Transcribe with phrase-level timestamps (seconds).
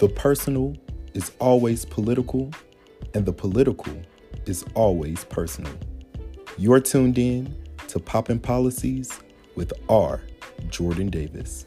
[0.00, 0.76] The personal
[1.12, 2.50] is always political,
[3.14, 3.94] and the political
[4.44, 5.72] is always personal.
[6.58, 7.54] You're tuned in
[7.88, 9.20] to Poppin' Policies
[9.54, 10.20] with R.
[10.68, 11.66] Jordan Davis.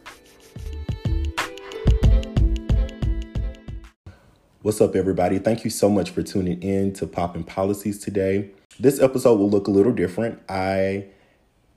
[4.61, 5.39] What's up, everybody?
[5.39, 8.51] Thank you so much for tuning in to Poppin' Policies today.
[8.77, 10.41] This episode will look a little different.
[10.49, 11.05] I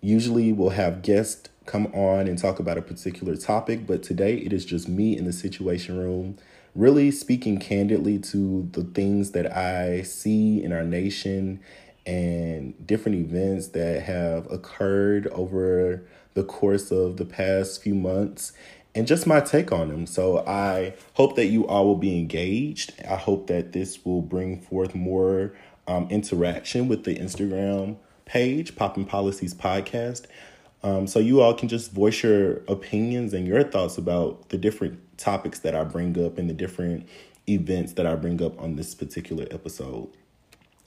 [0.01, 4.53] usually will have guests come on and talk about a particular topic, but today it
[4.53, 6.37] is just me in the Situation Room,
[6.75, 11.61] really speaking candidly to the things that I see in our nation
[12.05, 16.03] and different events that have occurred over
[16.35, 18.53] the course of the past few months
[18.97, 20.07] and just my take on them.
[20.07, 22.95] So I hope that you all will be engaged.
[23.09, 25.53] I hope that this will bring forth more
[25.87, 30.27] um, interaction with the Instagram page, Poppin' Policies Podcast.
[30.83, 34.99] Um, so you all can just voice your opinions and your thoughts about the different
[35.19, 37.07] topics that I bring up and the different
[37.49, 40.09] events that I bring up on this particular episode.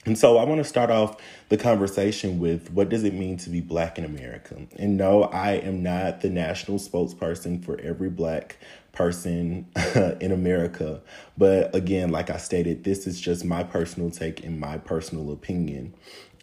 [0.06, 1.16] And so I want to start off
[1.48, 4.56] the conversation with what does it mean to be black in America?
[4.76, 8.58] And no, I am not the national spokesperson for every black
[8.92, 9.66] person
[10.20, 11.00] in America.
[11.38, 15.94] But again, like I stated, this is just my personal take and my personal opinion.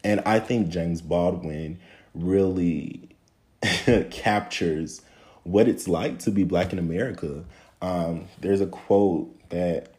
[0.03, 1.79] And I think James Baldwin
[2.16, 3.10] really
[4.11, 5.01] captures
[5.43, 7.45] what it's like to be black in America.
[7.81, 9.93] Um, there's a quote that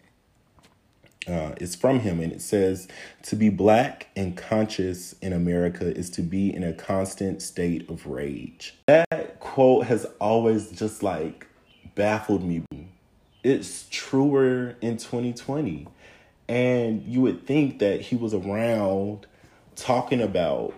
[1.28, 2.88] uh, is from him, and it says,
[3.24, 8.06] To be black and conscious in America is to be in a constant state of
[8.06, 8.74] rage.
[8.86, 11.46] That quote has always just like
[11.94, 12.64] baffled me.
[13.42, 15.88] It's truer in 2020.
[16.48, 19.26] And you would think that he was around
[19.76, 20.74] talking about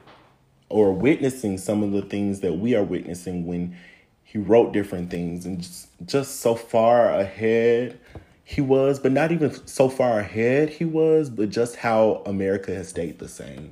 [0.75, 3.77] or witnessing some of the things that we are witnessing when
[4.25, 7.97] he wrote different things and just, just so far ahead
[8.43, 12.89] he was, but not even so far ahead he was, but just how America has
[12.89, 13.71] stayed the same.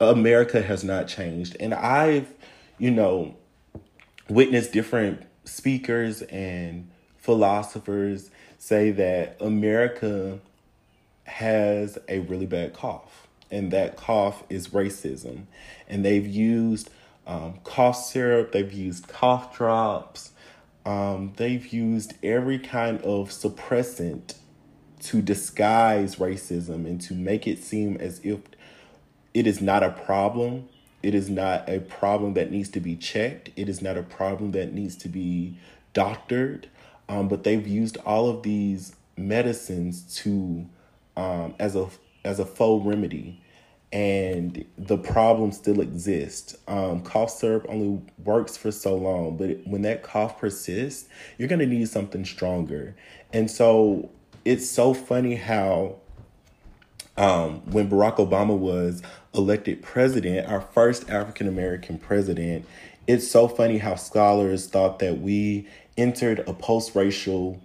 [0.00, 1.56] America has not changed.
[1.60, 2.34] And I've,
[2.78, 3.36] you know,
[4.28, 10.40] witnessed different speakers and philosophers say that America
[11.22, 15.44] has a really bad cough, and that cough is racism.
[15.88, 16.90] And they've used
[17.26, 20.32] um, cough syrup, they've used cough drops,
[20.84, 24.34] um, they've used every kind of suppressant
[25.00, 28.40] to disguise racism and to make it seem as if
[29.32, 30.68] it is not a problem.
[31.02, 33.50] It is not a problem that needs to be checked.
[33.56, 35.56] It is not a problem that needs to be
[35.92, 36.68] doctored.
[37.08, 40.66] Um, but they've used all of these medicines to
[41.16, 41.88] um, as a
[42.24, 43.40] as a faux remedy
[43.92, 46.56] and the problem still exists.
[46.68, 51.08] Um, cough syrup only works for so long, but when that cough persists,
[51.38, 52.94] you're to need something stronger.
[53.32, 54.10] And so
[54.44, 55.96] it's so funny how
[57.16, 59.02] um, when Barack Obama was
[59.34, 62.64] elected president, our first African American president,
[63.08, 65.66] it's so funny how scholars thought that we
[65.96, 67.60] entered a post racial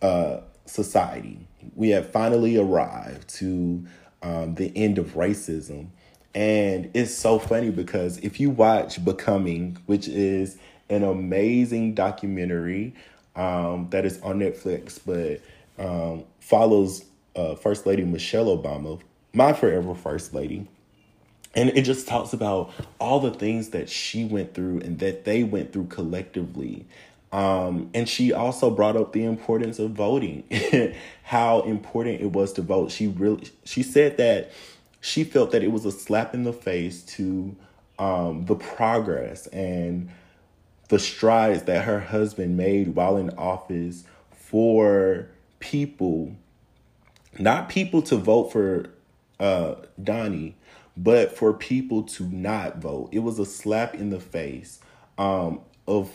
[0.00, 1.46] uh, society.
[1.74, 3.86] We have finally arrived to
[4.22, 5.88] um, the end of racism.
[6.34, 10.58] And it's so funny because if you watch Becoming, which is
[10.90, 12.94] an amazing documentary
[13.36, 15.40] um, that is on Netflix, but
[15.84, 17.04] um, follows
[17.36, 19.00] uh, First Lady Michelle Obama,
[19.32, 20.66] my forever First Lady.
[21.56, 25.44] And it just talks about all the things that she went through and that they
[25.44, 26.84] went through collectively.
[27.34, 30.44] Um, and she also brought up the importance of voting,
[31.24, 32.92] how important it was to vote.
[32.92, 34.52] She really she said that
[35.00, 37.56] she felt that it was a slap in the face to
[37.98, 40.10] um, the progress and
[40.90, 45.28] the strides that her husband made while in office for
[45.58, 46.36] people,
[47.36, 48.90] not people to vote for
[49.40, 50.54] uh, Donnie,
[50.96, 53.08] but for people to not vote.
[53.10, 54.78] It was a slap in the face
[55.18, 56.12] um, of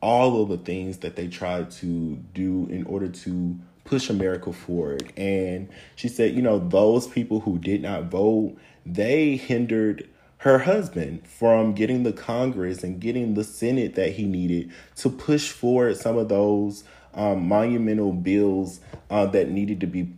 [0.00, 5.12] all of the things that they tried to do in order to push America forward.
[5.16, 10.08] And she said, you know, those people who did not vote, they hindered
[10.38, 15.50] her husband from getting the Congress and getting the Senate that he needed to push
[15.50, 16.84] forward some of those
[17.14, 18.80] um, monumental bills
[19.10, 20.12] uh, that needed to be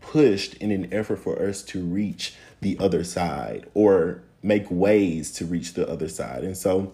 [0.00, 5.44] pushed in an effort for us to reach the other side or make ways to
[5.44, 6.44] reach the other side.
[6.44, 6.92] And so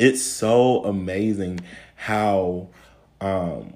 [0.00, 1.60] it's so amazing
[1.94, 2.68] how
[3.20, 3.74] um,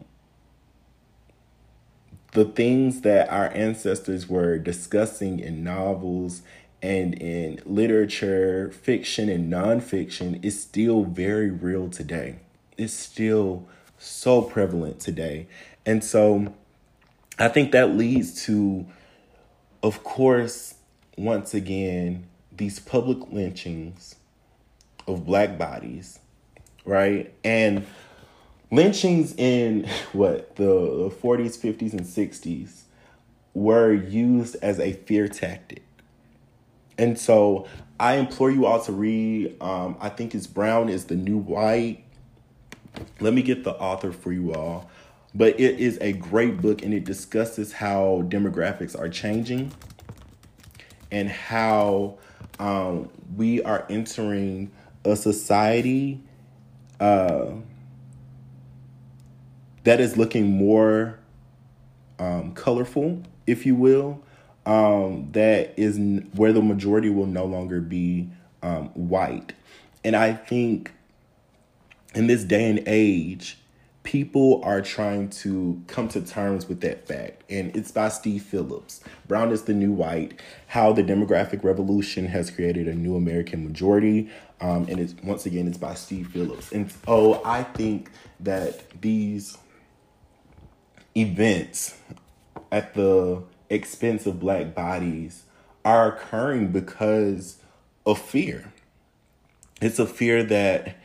[2.32, 6.40] the things that our ancestors were discussing in novels
[6.80, 12.36] and in literature, fiction, and nonfiction is still very real today.
[12.78, 13.66] It's still
[13.98, 15.46] so prevalent today.
[15.84, 16.54] And so
[17.38, 18.86] I think that leads to,
[19.82, 20.76] of course,
[21.18, 24.14] once again, these public lynchings
[25.06, 26.18] of black bodies,
[26.84, 27.32] right?
[27.44, 27.86] And
[28.70, 32.82] lynchings in what the 40s, 50s, and 60s
[33.54, 35.82] were used as a fear tactic.
[36.98, 37.66] And so
[37.98, 42.04] I implore you all to read, um, I think it's Brown is the New White.
[43.20, 44.90] Let me get the author for you all.
[45.34, 49.72] But it is a great book and it discusses how demographics are changing
[51.10, 52.18] and how
[52.58, 54.70] um, we are entering
[55.04, 56.20] a society
[57.00, 57.52] uh,
[59.84, 61.18] that is looking more
[62.18, 64.22] um, colorful, if you will,
[64.66, 68.30] um, that is n- where the majority will no longer be
[68.62, 69.52] um, white.
[70.02, 70.92] And I think
[72.14, 73.58] in this day and age,
[74.04, 77.42] people are trying to come to terms with that fact.
[77.50, 79.00] And it's by Steve Phillips.
[79.26, 84.30] Brown is the New White How the Demographic Revolution Has Created a New American Majority.
[84.60, 86.72] Um, and it's once again, it's by Steve Phillips.
[86.72, 88.10] And oh, I think
[88.40, 89.58] that these
[91.16, 91.98] events
[92.72, 95.44] at the expense of black bodies
[95.84, 97.58] are occurring because
[98.06, 98.72] of fear.
[99.80, 100.96] It's a fear that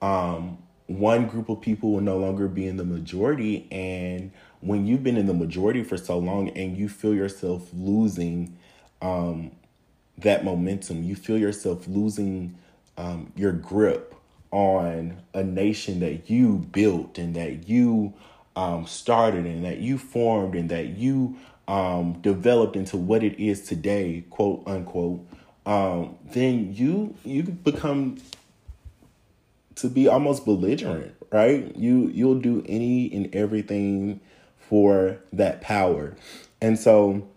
[0.00, 3.66] um, one group of people will no longer be in the majority.
[3.70, 8.56] And when you've been in the majority for so long and you feel yourself losing
[9.00, 9.52] um,
[10.18, 12.56] that momentum, you feel yourself losing
[12.96, 14.14] um, your grip
[14.50, 18.12] on a nation that you built and that you
[18.54, 21.36] um, started and that you formed and that you
[21.68, 25.26] um, developed into what it is today, quote unquote,
[25.64, 28.18] um, then you you become
[29.76, 31.74] to be almost belligerent, right?
[31.76, 34.20] You you'll do any and everything
[34.58, 36.16] for that power.
[36.60, 37.28] And so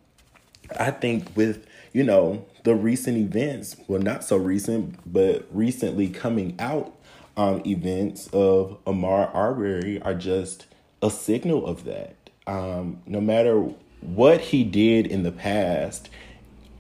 [0.80, 6.54] I think with, you know, the recent events, well not so recent, but recently coming
[6.60, 6.94] out
[7.38, 10.66] um events of Ahmaud Arbery are just
[11.02, 12.18] a signal of that.
[12.48, 13.62] Um, no matter
[14.02, 16.10] what he did in the past,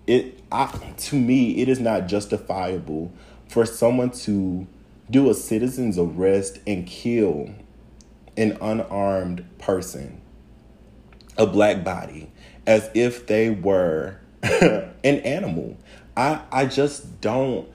[0.05, 0.67] it I,
[0.97, 3.13] to me it is not justifiable
[3.47, 4.67] for someone to
[5.09, 7.51] do a citizen's arrest and kill
[8.35, 10.19] an unarmed person,
[11.37, 12.29] a black body,
[12.67, 14.19] as if they were
[15.03, 15.77] an animal.
[16.15, 17.67] I I just don't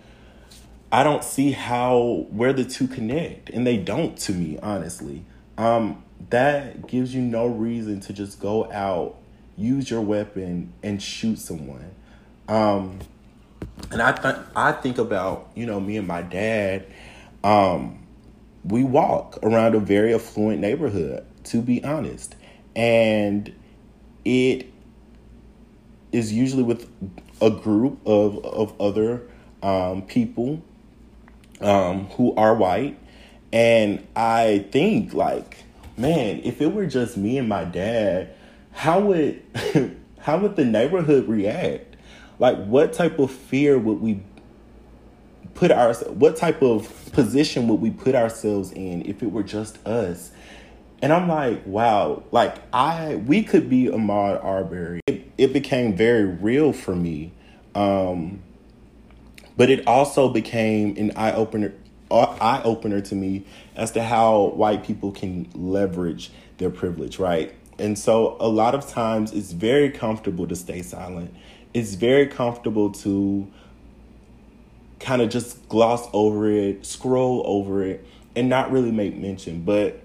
[0.93, 5.25] I don't see how where the two connect, and they don't to me, honestly.
[5.58, 9.17] Um, that gives you no reason to just go out,
[9.56, 11.94] use your weapon, and shoot someone.
[12.49, 13.00] Um,
[13.90, 16.87] and I th- I think about you know me and my dad
[17.43, 18.06] um,
[18.64, 22.34] we walk around a very affluent neighborhood, to be honest.
[22.76, 23.55] And
[24.25, 24.69] it
[26.12, 26.88] is usually with
[27.40, 29.22] a group of, of other
[29.62, 30.62] um, people
[31.60, 32.98] um, who are white.
[33.52, 35.58] And I think, like,
[35.96, 38.34] man, if it were just me and my dad,
[38.72, 39.42] how would
[40.20, 41.96] how would the neighborhood react?
[42.38, 44.22] Like, what type of fear would we
[45.54, 49.84] put our what type of position would we put ourselves in if it were just
[49.86, 50.31] us?
[51.02, 55.00] And I'm like, wow, like I we could be Ahmaud Arbery.
[55.06, 57.32] It, it became very real for me.
[57.75, 58.43] Um,
[59.56, 61.73] but it also became an eye opener
[62.11, 67.55] uh, eye opener to me as to how white people can leverage their privilege, right?
[67.79, 71.35] And so a lot of times it's very comfortable to stay silent.
[71.73, 73.49] It's very comfortable to
[74.99, 78.05] kind of just gloss over it, scroll over it,
[78.37, 79.63] and not really make mention.
[79.63, 80.01] But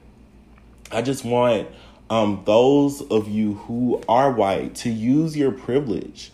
[0.91, 1.67] I just want
[2.09, 6.31] um, those of you who are white to use your privilege.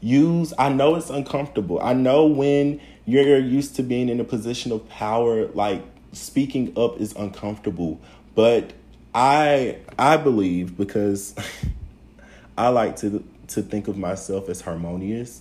[0.00, 1.80] Use, I know it's uncomfortable.
[1.80, 7.00] I know when you're used to being in a position of power, like speaking up
[7.00, 8.00] is uncomfortable.
[8.34, 8.72] But
[9.14, 11.34] I I believe because
[12.58, 15.40] I like to to think of myself as harmonious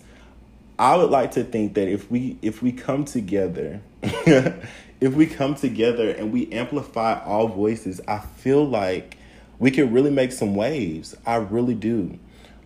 [0.78, 5.56] I would like to think that if we if we come together, if we come
[5.56, 9.18] together and we amplify all voices, I feel like
[9.60, 11.16] we can really make some waves.
[11.26, 12.20] I really do.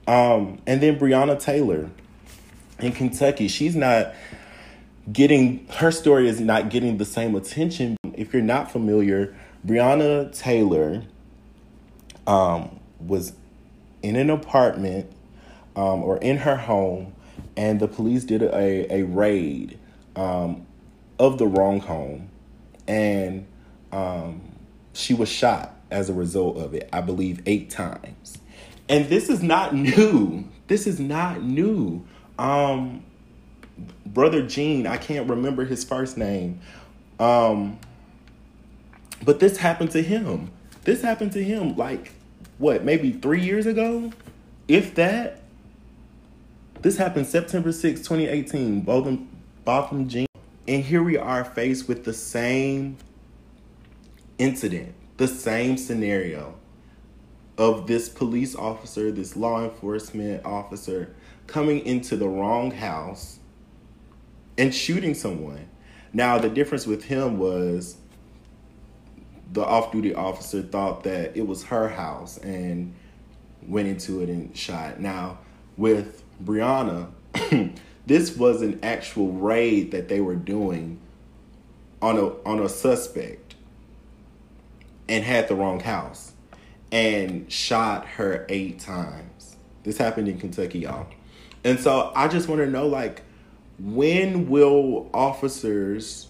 [0.08, 1.89] Um, and then Breonna Taylor
[2.79, 4.13] in Kentucky, she's not
[5.12, 7.98] getting her story is not getting the same attention.
[8.13, 11.03] If you're not familiar, Breonna Taylor
[12.25, 13.34] um, was
[14.01, 15.12] in an apartment
[15.75, 17.13] um, or in her home
[17.60, 19.77] and the police did a, a raid
[20.15, 20.65] um,
[21.17, 22.29] of the wrong home,
[22.88, 23.46] and
[23.91, 24.41] um,
[24.93, 26.89] she was shot as a result of it.
[26.91, 28.39] I believe eight times.
[28.88, 30.46] And this is not new.
[30.67, 32.05] This is not new.
[32.38, 33.03] Um,
[34.05, 36.60] brother Jean, I can't remember his first name.
[37.19, 37.79] Um,
[39.24, 40.51] but this happened to him.
[40.84, 42.13] This happened to him like
[42.58, 44.12] what, maybe three years ago?
[44.67, 45.41] If that.
[46.81, 48.81] This happened September 6, 2018.
[48.81, 49.27] Botham,
[49.65, 50.27] Botham Jean.
[50.67, 52.98] And here we are faced with the same
[54.38, 56.56] incident, the same scenario
[57.58, 61.14] of this police officer, this law enforcement officer
[61.46, 63.40] coming into the wrong house
[64.58, 65.68] and shooting someone.
[66.14, 67.98] Now, the difference with him was
[69.52, 72.96] the off duty officer thought that it was her house and
[73.68, 75.02] went into it and shot.
[75.02, 75.40] Now,
[75.76, 77.10] with Breonna,
[78.06, 81.02] this was an actual raid that they were doing
[82.02, 83.49] on a on a suspect
[85.10, 86.34] and had the wrong house
[86.92, 89.58] and shot her eight times.
[89.84, 91.08] This happened in Kentucky, y'all.
[91.63, 93.24] And so I just want to know like
[93.80, 96.28] when will officers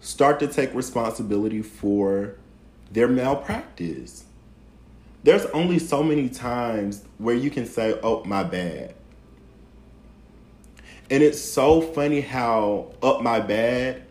[0.00, 2.34] start to take responsibility for
[2.92, 4.24] their malpractice?
[5.22, 8.94] There's only so many times where you can say, "Oh, my bad."
[11.10, 14.02] And it's so funny how up my bad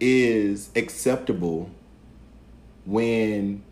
[0.00, 1.70] is acceptable
[2.88, 3.62] when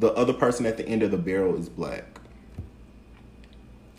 [0.00, 2.18] the other person at the end of the barrel is black.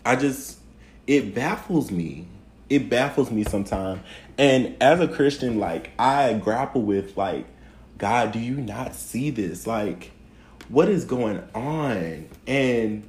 [0.04, 0.58] I just
[1.06, 2.28] it baffles me.
[2.68, 4.00] It baffles me sometimes.
[4.36, 7.46] And as a Christian, like I grapple with like,
[7.96, 9.66] God, do you not see this?
[9.66, 10.12] Like,
[10.68, 12.28] what is going on?
[12.46, 13.04] And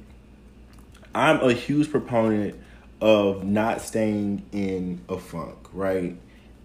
[1.14, 2.58] I'm a huge proponent
[3.02, 6.16] of not staying in a funk, right?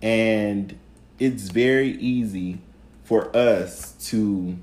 [0.01, 0.77] And
[1.19, 2.59] it's very easy
[3.11, 4.57] for us to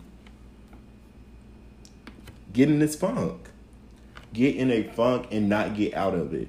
[2.54, 3.50] get in this funk,
[4.32, 6.48] get in a funk and not get out of it.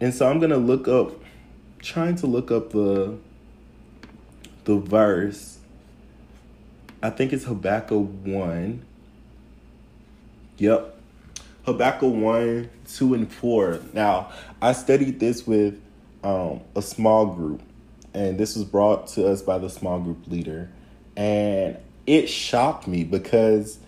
[0.00, 1.12] And so I'm gonna look up,
[1.78, 3.16] trying to look up the
[4.64, 5.58] the verse.
[7.00, 8.84] I think it's Habakkuk one.
[10.58, 10.98] Yep,
[11.64, 13.80] Habakkuk 1, 2, and 4.
[13.92, 15.80] Now, I studied this with
[16.24, 17.62] um, a small group,
[18.14, 20.70] and this was brought to us by the small group leader.
[21.16, 23.78] And it shocked me because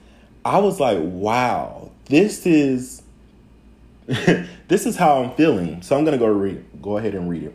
[0.44, 3.02] I was like, wow, this is.
[4.68, 5.82] this is how I'm feeling.
[5.82, 7.54] So I'm gonna go read go ahead and read it.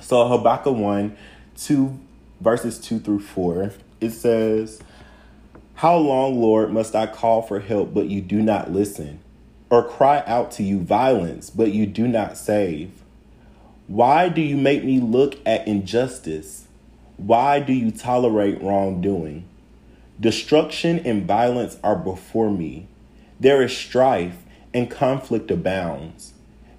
[0.00, 1.16] So Habakkuk 1,
[1.56, 2.00] 2
[2.40, 4.82] verses 2 through 4, it says,
[5.82, 9.20] how long, Lord, must I call for help, but you do not listen?
[9.70, 13.02] Or cry out to you violence, but you do not save?
[13.88, 16.61] Why do you make me look at injustice?
[17.22, 19.44] Why do you tolerate wrongdoing?
[20.18, 22.88] Destruction and violence are before me.
[23.38, 24.38] There is strife
[24.74, 26.32] and conflict abounds.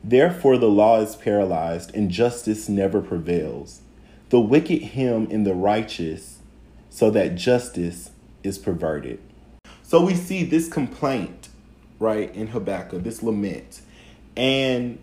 [0.03, 3.79] Therefore, the law is paralyzed and justice never prevails.
[4.31, 6.39] The wicked him in the righteous,
[6.89, 8.11] so that justice
[8.43, 9.21] is perverted.
[9.81, 11.47] So we see this complaint,
[11.99, 13.79] right, in Habakkuk, this lament.
[14.35, 14.99] And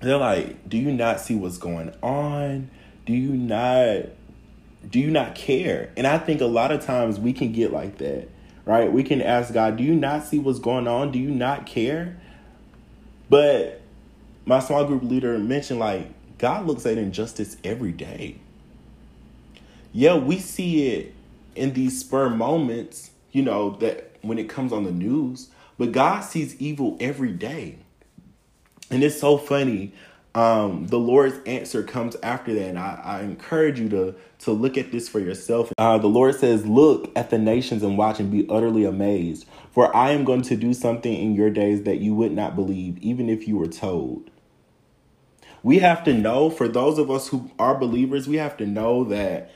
[0.00, 2.70] they're like, Do you not see what's going on?
[3.06, 4.10] Do you not
[4.88, 5.90] do you not care?
[5.96, 8.28] And I think a lot of times we can get like that,
[8.64, 8.92] right?
[8.92, 11.12] We can ask God, Do you not see what's going on?
[11.12, 12.18] Do you not care?
[13.28, 13.80] But
[14.44, 16.08] my small group leader mentioned like
[16.38, 18.36] God looks at injustice every day.
[19.92, 21.14] Yeah, we see it
[21.54, 25.48] in these spur moments, you know, that when it comes on the news,
[25.78, 27.78] but God sees evil every day.
[28.90, 29.92] And it's so funny.
[30.36, 32.68] Um, the Lord's answer comes after that.
[32.68, 35.72] And I, I encourage you to, to look at this for yourself.
[35.78, 39.46] Uh, the Lord says, Look at the nations and watch and be utterly amazed.
[39.72, 42.98] For I am going to do something in your days that you would not believe,
[42.98, 44.30] even if you were told.
[45.62, 49.04] We have to know, for those of us who are believers, we have to know
[49.04, 49.50] that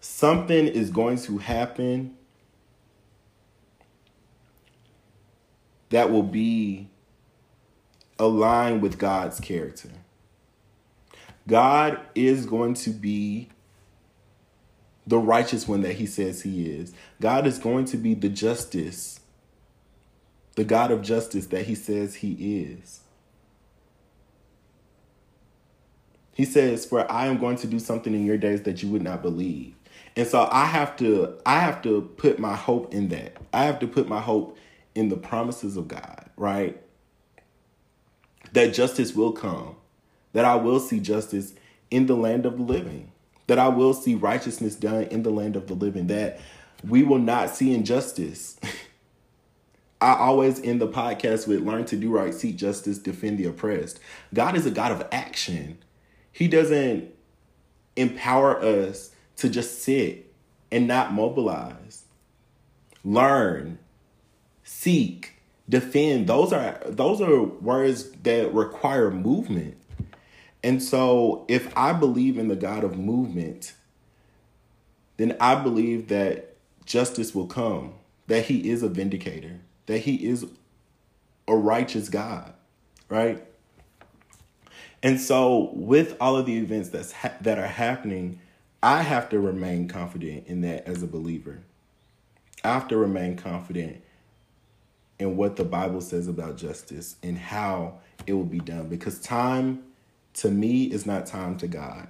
[0.00, 2.16] something is going to happen
[5.90, 6.88] that will be
[8.18, 9.90] aligned with God's character.
[11.46, 13.48] God is going to be
[15.06, 16.92] the righteous one that he says he is.
[17.20, 19.20] God is going to be the justice,
[20.54, 23.00] the God of justice that he says he is.
[26.34, 29.02] He says, For I am going to do something in your days that you would
[29.02, 29.74] not believe.
[30.16, 33.36] And so I have to I have to put my hope in that.
[33.52, 34.56] I have to put my hope
[34.94, 36.80] in the promises of God, right?
[38.52, 39.76] That justice will come.
[40.32, 41.54] That I will see justice
[41.90, 43.12] in the land of the living.
[43.46, 46.06] That I will see righteousness done in the land of the living.
[46.06, 46.40] That
[46.86, 48.58] we will not see injustice.
[50.00, 54.00] I always end the podcast with learn to do right, seek justice, defend the oppressed.
[54.34, 55.78] God is a God of action.
[56.32, 57.14] He doesn't
[57.94, 60.34] empower us to just sit
[60.72, 62.04] and not mobilize.
[63.04, 63.78] Learn,
[64.64, 65.34] seek,
[65.68, 66.26] defend.
[66.26, 69.76] Those are those are words that require movement.
[70.62, 73.74] And so if I believe in the God of movement,
[75.16, 77.94] then I believe that justice will come,
[78.26, 80.46] that he is a vindicator that he is
[81.48, 82.52] a righteous God,
[83.08, 83.44] right?
[85.02, 88.40] And so, with all of the events that's ha- that are happening,
[88.82, 91.60] I have to remain confident in that as a believer.
[92.64, 94.02] I have to remain confident
[95.18, 99.82] in what the Bible says about justice and how it will be done because time
[100.34, 102.08] to me is not time to God.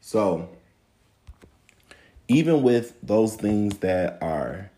[0.00, 0.48] So,
[2.28, 4.70] even with those things that are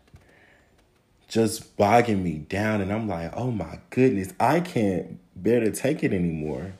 [1.27, 6.03] just bogging me down and I'm like, "Oh my goodness, I can't bear to take
[6.03, 6.73] it anymore."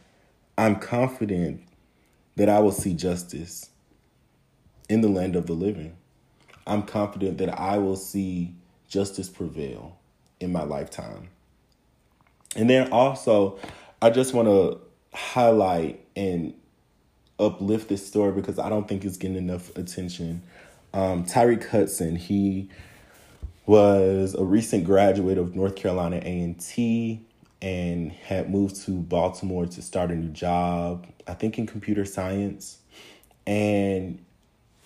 [0.57, 1.61] I'm confident
[2.35, 3.69] that I will see justice
[4.87, 5.97] in the land of the living.
[6.67, 8.53] I'm confident that I will see
[8.87, 9.97] justice prevail
[10.39, 11.29] in my lifetime.
[12.55, 13.59] And then also,
[14.01, 14.79] I just want to
[15.13, 16.53] highlight and
[17.39, 20.41] uplift this story because I don't think it's getting enough attention
[20.95, 22.69] um, Tyreek Hudson, he
[23.65, 27.19] was a recent graduate of North Carolina A&T
[27.61, 32.77] and had moved to Baltimore to start a new job, I think in computer science.
[33.45, 34.23] And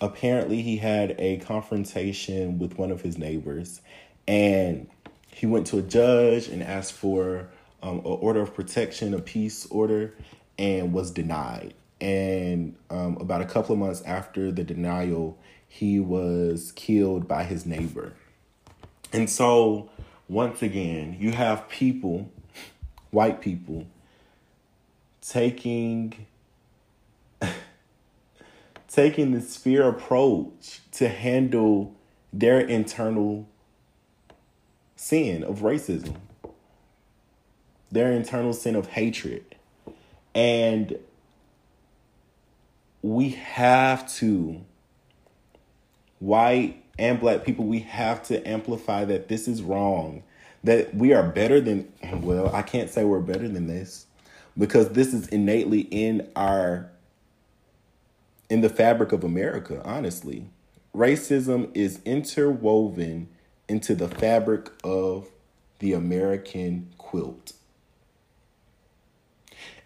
[0.00, 3.80] apparently he had a confrontation with one of his neighbors
[4.26, 4.88] and
[5.28, 7.48] he went to a judge and asked for
[7.82, 10.14] um, an order of protection, a peace order,
[10.58, 11.74] and was denied.
[12.00, 17.66] And um, about a couple of months after the denial, he was killed by his
[17.66, 18.14] neighbor.
[19.12, 19.90] And so,
[20.28, 22.30] once again, you have people,
[23.10, 23.86] white people,
[25.20, 26.26] taking
[28.88, 31.94] taking this fear approach to handle
[32.32, 33.48] their internal
[34.96, 36.16] sin of racism,
[37.90, 39.56] their internal sin of hatred.
[40.34, 40.98] And
[43.02, 44.60] we have to
[46.18, 50.22] white and black people, we have to amplify that this is wrong.
[50.62, 54.06] That we are better than, well, I can't say we're better than this
[54.58, 56.90] because this is innately in our,
[58.50, 60.48] in the fabric of America, honestly.
[60.94, 63.28] Racism is interwoven
[63.68, 65.30] into the fabric of
[65.78, 67.52] the American quilt.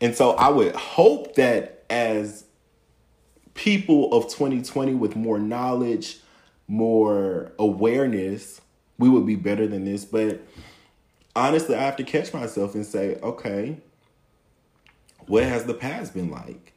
[0.00, 2.44] And so I would hope that as
[3.54, 6.18] people of 2020 with more knowledge,
[6.66, 8.60] more awareness,
[8.98, 10.04] we would be better than this.
[10.04, 10.40] But
[11.34, 13.76] honestly, I have to catch myself and say, okay,
[15.26, 16.72] what has the past been like?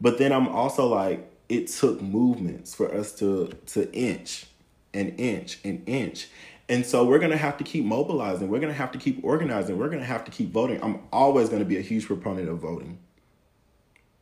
[0.00, 4.46] But then I'm also like, it took movements for us to to inch
[4.92, 6.28] and inch and inch.
[6.68, 8.48] And so we're going to have to keep mobilizing.
[8.48, 9.78] We're going to have to keep organizing.
[9.78, 10.82] We're going to have to keep voting.
[10.82, 12.98] I'm always going to be a huge proponent of voting.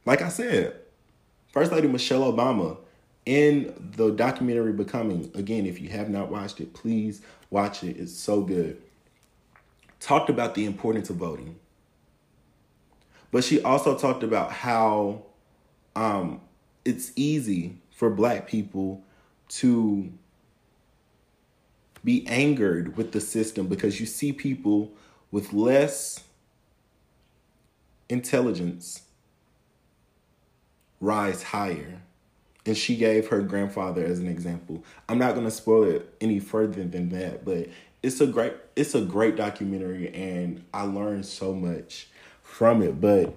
[0.04, 0.76] Like I said,
[1.48, 2.76] First Lady Michelle Obama
[3.24, 7.96] in the documentary Becoming, again, if you have not watched it, please watch it.
[7.96, 8.82] It's so good.
[10.00, 11.58] Talked about the importance of voting.
[13.30, 15.22] But she also talked about how
[15.96, 16.42] um,
[16.84, 19.02] it's easy for black people
[19.48, 20.12] to
[22.04, 24.92] be angered with the system because you see people
[25.30, 26.22] with less
[28.08, 29.02] intelligence
[31.00, 32.00] rise higher
[32.66, 34.84] and she gave her grandfather as an example.
[35.08, 37.68] I'm not to spoil it any further than that, but
[38.02, 42.08] it's a great it's a great documentary and I learned so much
[42.42, 43.34] from it, but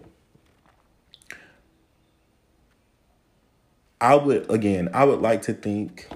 [4.00, 6.08] I would again, I would like to think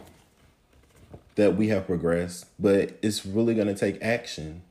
[1.35, 4.61] that we have progressed, but it's really going to take action.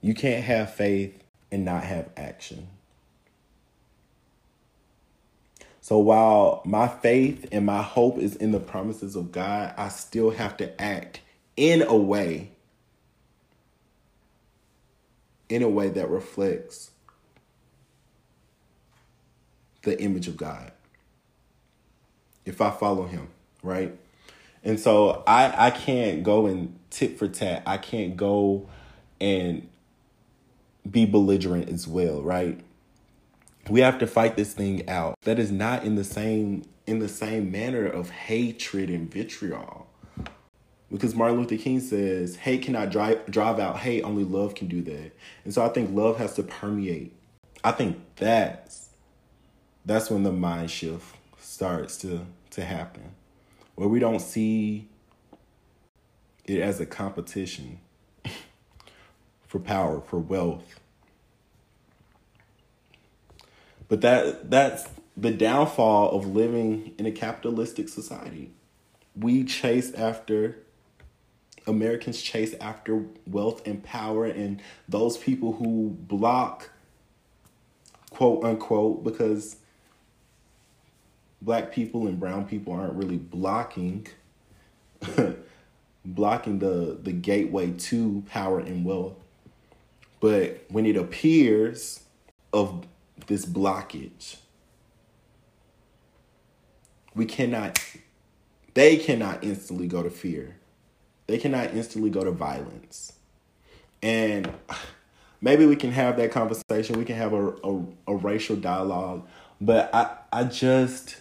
[0.00, 2.68] You can't have faith and not have action.
[5.80, 10.30] So while my faith and my hope is in the promises of God, I still
[10.30, 11.20] have to act
[11.56, 12.50] in a way
[15.48, 16.90] in a way that reflects
[19.82, 20.72] the image of God.
[22.44, 23.28] If I follow him,
[23.62, 23.96] right?
[24.64, 27.62] And so I I can't go and tit for tat.
[27.66, 28.68] I can't go
[29.20, 29.68] and
[30.90, 32.60] be belligerent as well, right?
[33.68, 35.16] We have to fight this thing out.
[35.22, 39.86] That is not in the same in the same manner of hatred and vitriol.
[40.90, 44.82] Because Martin Luther King says, hate cannot drive drive out hate, only love can do
[44.82, 45.12] that.
[45.44, 47.14] And so I think love has to permeate.
[47.62, 48.90] I think that's
[49.84, 53.14] that's when the mind shift starts to to happen.
[53.74, 54.88] Where we don't see
[56.44, 57.80] it as a competition
[59.46, 60.80] for power, for wealth.
[63.88, 68.50] But that that's the downfall of living in a capitalistic society.
[69.16, 70.58] We chase after
[71.66, 76.70] Americans chase after wealth and power and those people who block
[78.10, 79.56] quote unquote because
[81.44, 84.06] black people and brown people aren't really blocking
[86.04, 89.14] blocking the the gateway to power and wealth.
[90.20, 92.02] But when it appears
[92.52, 92.86] of
[93.26, 94.36] this blockage
[97.14, 97.78] we cannot
[98.74, 100.56] they cannot instantly go to fear.
[101.26, 103.12] They cannot instantly go to violence.
[104.02, 104.52] And
[105.40, 106.98] maybe we can have that conversation.
[106.98, 109.26] We can have a, a, a racial dialogue.
[109.60, 111.16] But i i just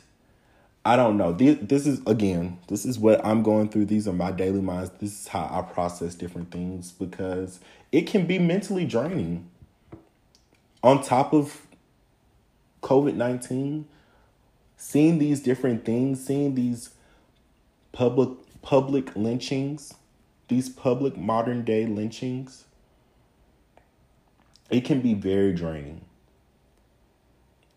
[0.86, 1.32] I don't know.
[1.32, 3.86] This this is again, this is what I'm going through.
[3.86, 4.92] These are my daily minds.
[5.00, 7.60] This is how I process different things because
[7.92, 9.50] it can be mentally draining.
[10.82, 11.66] On top of
[12.82, 13.88] COVID 19,
[14.76, 16.90] seeing these different things, seeing these
[17.94, 18.30] public
[18.62, 19.94] public lynchings,
[20.50, 22.66] these public modern day lynchings,
[24.70, 26.02] it can be very draining.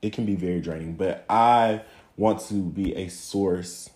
[0.03, 1.83] It can be very draining, but I
[2.17, 3.91] want to be a source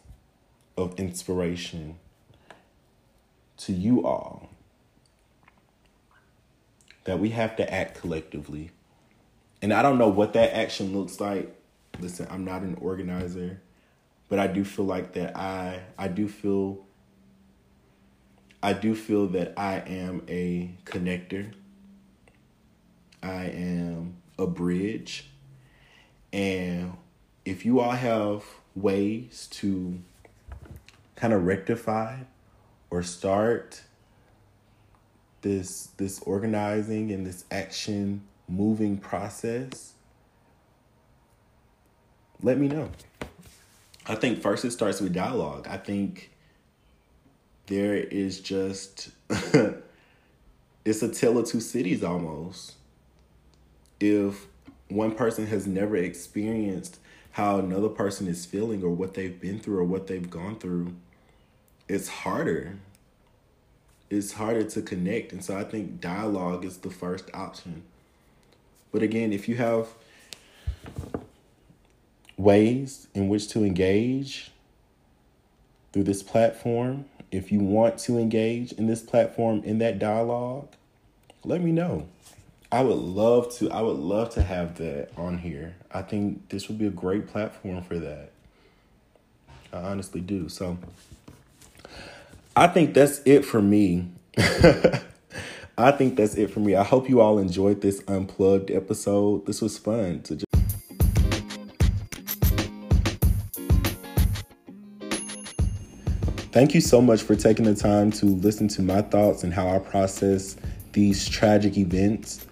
[0.77, 1.99] of inspiration
[3.57, 4.49] to you all
[7.05, 8.71] that we have to act collectively.
[9.63, 11.55] And I don't know what that action looks like.
[11.99, 13.61] Listen, I'm not an organizer,
[14.29, 16.87] but I do feel like that I I do feel
[18.63, 21.53] I do feel that I am a connector.
[23.23, 25.27] I am a bridge.
[26.33, 26.97] And
[27.51, 28.45] if you all have
[28.77, 29.99] ways to
[31.17, 32.17] kind of rectify
[32.91, 33.83] or start
[35.43, 39.95] this this organizing and this action moving process
[42.43, 42.89] let me know.
[44.07, 45.67] I think first it starts with dialogue.
[45.69, 46.31] I think
[47.67, 49.11] there is just
[50.85, 52.77] it's a tale of two cities almost.
[53.99, 54.47] If
[54.89, 57.01] one person has never experienced
[57.33, 60.95] how another person is feeling or what they've been through or what they've gone through,
[61.89, 62.79] it's harder.
[64.09, 65.33] It's harder to connect.
[65.33, 67.83] And so I think dialogue is the first option.
[68.93, 69.89] But again, if you have
[72.37, 74.51] ways in which to engage
[75.93, 80.69] through this platform, if you want to engage in this platform in that dialogue,
[81.45, 82.09] let me know.
[82.73, 83.71] I would love to.
[83.71, 85.75] I would love to have that on here.
[85.93, 88.31] I think this would be a great platform for that.
[89.73, 90.49] I honestly do.
[90.49, 90.79] So
[92.55, 94.11] I think that's it for me.
[95.79, 96.75] I think that's it for me.
[96.75, 99.47] I hope you all enjoyed this unplugged episode.
[99.47, 100.45] This was fun to just
[106.53, 109.69] Thank you so much for taking the time to listen to my thoughts and how
[109.69, 110.57] I process
[110.93, 112.45] these tragic events.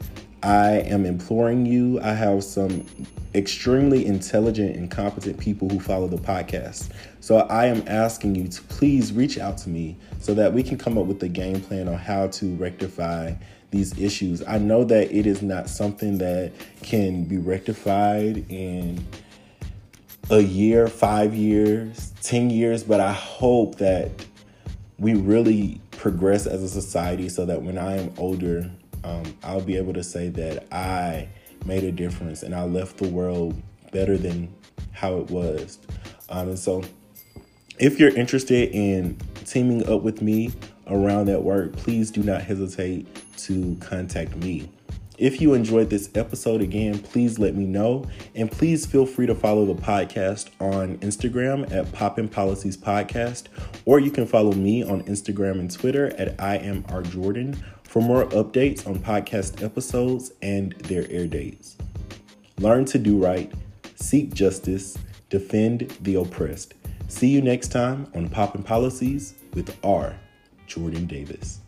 [0.42, 2.00] I am imploring you.
[2.00, 2.86] I have some
[3.34, 6.90] extremely intelligent and competent people who follow the podcast.
[7.20, 10.78] So I am asking you to please reach out to me so that we can
[10.78, 13.34] come up with a game plan on how to rectify
[13.70, 14.42] these issues.
[14.46, 19.04] I know that it is not something that can be rectified in
[20.30, 24.10] a year, five years, 10 years, but I hope that
[24.98, 28.70] we really progress as a society so that when I am older,
[29.04, 31.28] um, I'll be able to say that I
[31.64, 33.60] made a difference and I left the world
[33.92, 34.54] better than
[34.92, 35.78] how it was.
[36.28, 36.82] Um, and so,
[37.78, 40.52] if you're interested in teaming up with me
[40.88, 43.06] around that work, please do not hesitate
[43.38, 44.68] to contact me.
[45.18, 48.04] If you enjoyed this episode again, please let me know.
[48.36, 53.44] And please feel free to follow the podcast on Instagram at Poppin' Policies Podcast,
[53.84, 58.00] or you can follow me on Instagram and Twitter at I am R Jordan for
[58.00, 61.76] more updates on podcast episodes and their air dates.
[62.60, 63.50] Learn to do right,
[63.96, 64.96] seek justice,
[65.30, 66.74] defend the oppressed.
[67.08, 70.14] See you next time on Poppin' Policies with R.
[70.66, 71.60] Jordan Davis.